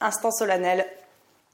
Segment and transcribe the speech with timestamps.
[0.00, 0.86] instant solennel,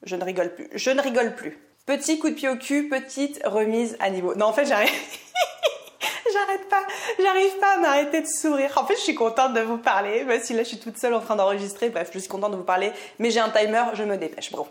[0.02, 0.68] je ne rigole plus.
[0.74, 1.59] Je ne rigole plus.
[1.86, 4.34] Petit coup de pied au cul, petite remise à niveau.
[4.34, 4.91] Non, en fait, j'arrive.
[6.32, 6.82] J'arrête pas,
[7.22, 8.72] j'arrive pas à m'arrêter de sourire.
[8.77, 11.14] En fait, je suis contente de vous parler, même si là je suis toute seule
[11.14, 11.88] en train d'enregistrer.
[11.88, 14.50] Bref, je suis contente de vous parler, mais j'ai un timer, je me dépêche.
[14.50, 14.66] Bon.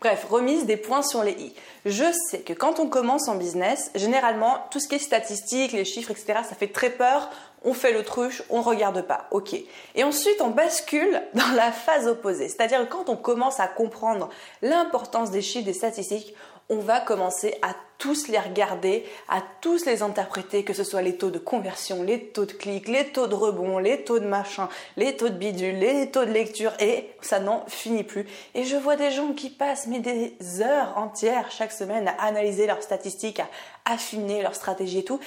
[0.00, 1.54] Bref, remise des points sur les i.
[1.84, 5.84] Je sais que quand on commence en business, généralement, tout ce qui est statistique, les
[5.84, 7.30] chiffres, etc., ça fait très peur.
[7.68, 9.26] On fait l'autruche, on regarde pas.
[9.30, 9.54] Ok.
[9.94, 12.48] Et ensuite, on bascule dans la phase opposée.
[12.48, 14.30] C'est-à-dire quand on commence à comprendre
[14.62, 16.34] l'importance des chiffres, des statistiques,
[16.70, 21.16] on va commencer à tous les regarder, à tous les interpréter, que ce soit les
[21.16, 24.68] taux de conversion, les taux de clics, les taux de rebond, les taux de machin,
[24.96, 28.26] les taux de bidule, les taux de lecture, et ça n'en finit plus.
[28.54, 32.82] Et je vois des gens qui passent des heures entières chaque semaine à analyser leurs
[32.82, 33.48] statistiques, à
[33.86, 35.20] affiner leur stratégie et tout.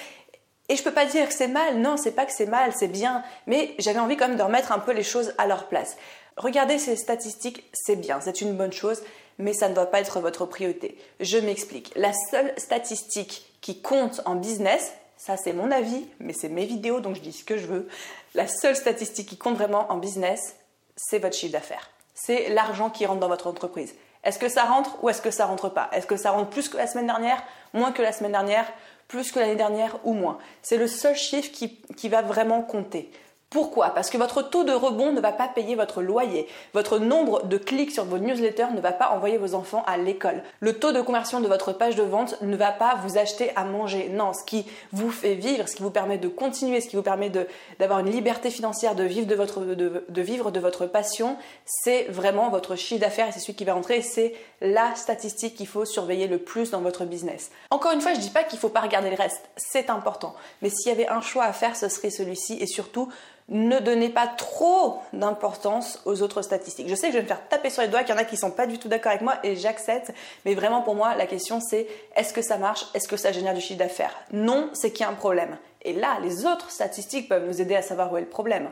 [0.72, 2.88] Et je peux pas dire que c'est mal, non, c'est pas que c'est mal, c'est
[2.88, 5.97] bien, mais j'avais envie quand même de remettre un peu les choses à leur place.
[6.38, 9.03] Regardez ces statistiques, c'est bien, c'est une bonne chose,
[9.38, 10.97] mais ça ne doit pas être votre priorité.
[11.19, 11.92] Je m'explique.
[11.97, 17.02] La seule statistique qui compte en business, ça c'est mon avis, mais c'est mes vidéos
[17.02, 17.89] donc je dis ce que je veux.
[18.33, 20.55] La seule statistique qui compte vraiment en business,
[20.95, 21.89] c'est votre chiffre d'affaires.
[22.14, 23.94] C'est l'argent qui rentre dans votre entreprise.
[24.23, 25.89] Est-ce que ça rentre ou est-ce que ça rentre pas?
[25.92, 28.71] Est-ce que ça rentre plus que la semaine dernière, moins que la semaine dernière,
[29.11, 33.11] plus que l'année dernière ou moins C'est le seul chiffre qui, qui va vraiment compter.
[33.52, 33.89] Pourquoi?
[33.89, 36.48] Parce que votre taux de rebond ne va pas payer votre loyer.
[36.73, 40.42] Votre nombre de clics sur vos newsletters ne va pas envoyer vos enfants à l'école.
[40.62, 43.66] Le taux de conversion de votre page de vente ne va pas vous acheter à
[43.66, 44.08] manger.
[44.08, 47.02] Non, ce qui vous fait vivre, ce qui vous permet de continuer, ce qui vous
[47.02, 47.30] permet
[47.78, 51.36] d'avoir une liberté financière, de vivre de votre, passion,
[51.66, 54.02] c'est vraiment votre chiffre d'affaires et c'est celui qui va rentrer.
[54.02, 57.52] C'est la statistique qu'il faut surveiller le plus dans votre business.
[57.70, 59.50] Encore une fois, je ne dis pas qu'il ne faut pas regarder le reste.
[59.58, 60.36] C'est important.
[60.62, 63.10] Mais s'il y avait un choix à faire, ce serait celui-ci et surtout,
[63.52, 66.88] ne donnez pas trop d'importance aux autres statistiques.
[66.88, 68.23] Je sais que je vais me faire taper sur les doigts, qu'il y en a
[68.23, 70.12] qui sont pas du tout d'accord avec moi et j'accepte,
[70.45, 71.86] mais vraiment pour moi, la question c'est
[72.16, 72.86] est-ce que ça marche?
[72.94, 74.16] Est-ce que ça génère du chiffre d'affaires?
[74.32, 75.58] Non, c'est qu'il y a un problème.
[75.82, 78.70] Et là, les autres statistiques peuvent nous aider à savoir où est le problème.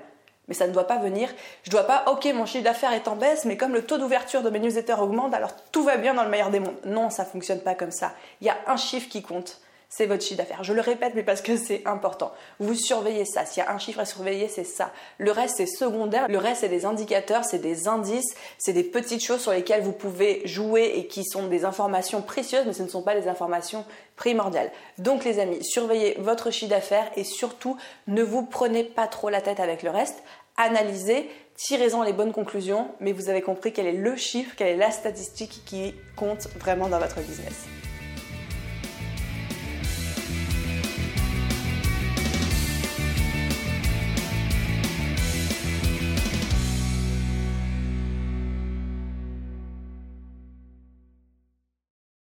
[0.47, 1.29] Mais ça ne doit pas venir.
[1.63, 3.97] Je ne dois pas, ok, mon chiffre d'affaires est en baisse, mais comme le taux
[3.97, 6.79] d'ouverture de mes newsletters augmente, alors tout va bien dans le meilleur des mondes.
[6.85, 8.13] Non, ça fonctionne pas comme ça.
[8.41, 10.63] Il y a un chiffre qui compte c'est votre chiffre d'affaires.
[10.63, 12.31] Je le répète, mais parce que c'est important.
[12.59, 13.45] Vous surveillez ça.
[13.45, 14.91] S'il y a un chiffre à surveiller, c'est ça.
[15.17, 16.27] Le reste, c'est secondaire.
[16.29, 19.91] Le reste, c'est des indicateurs, c'est des indices, c'est des petites choses sur lesquelles vous
[19.91, 23.83] pouvez jouer et qui sont des informations précieuses, mais ce ne sont pas des informations
[24.15, 24.71] primordiales.
[24.99, 27.75] Donc, les amis, surveillez votre chiffre d'affaires et surtout,
[28.07, 30.21] ne vous prenez pas trop la tête avec le reste.
[30.57, 34.77] Analysez, tirez-en les bonnes conclusions, mais vous avez compris quel est le chiffre, quelle est
[34.77, 37.65] la statistique qui compte vraiment dans votre business.